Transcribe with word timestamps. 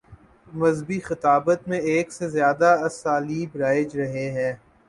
مذہبی 0.51 0.99
خطابت 0.99 1.67
میں 1.67 1.79
ایک 1.91 2.11
سے 2.13 2.29
زیادہ 2.29 2.69
اسالیب 2.85 3.55
رائج 3.55 3.95
رہے 3.97 4.29
ہیں۔ 4.31 4.53